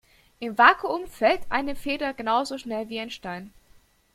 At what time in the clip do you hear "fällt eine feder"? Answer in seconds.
1.05-2.15